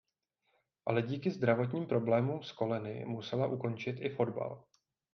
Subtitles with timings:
[0.85, 4.63] Ale díky zdravotním problémům s koleny musela ukončit i fotbal.